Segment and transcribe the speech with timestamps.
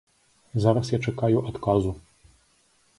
[0.63, 1.95] Зараз я чакаю адказу.